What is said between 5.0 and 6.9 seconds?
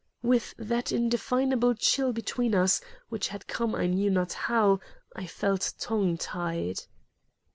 I felt tongue tied.